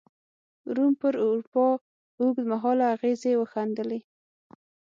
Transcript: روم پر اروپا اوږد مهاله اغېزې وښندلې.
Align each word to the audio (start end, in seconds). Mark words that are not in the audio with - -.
روم 0.75 0.91
پر 1.01 1.13
اروپا 1.23 1.65
اوږد 2.19 2.45
مهاله 2.51 2.85
اغېزې 2.95 3.33
وښندلې. 3.37 3.99